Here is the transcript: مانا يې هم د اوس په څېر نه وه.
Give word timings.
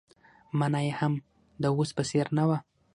مانا 0.57 0.79
يې 0.87 0.91
هم 0.99 1.13
د 1.61 1.63
اوس 1.73 1.89
په 1.97 2.03
څېر 2.09 2.27
نه 2.37 2.43
وه. 2.49 2.57